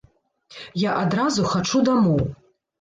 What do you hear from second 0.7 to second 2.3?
Я адразу хачу дамоў!